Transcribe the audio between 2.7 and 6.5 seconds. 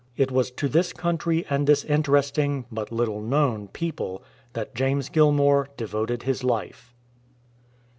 but little known, people that James Gilmour devoted his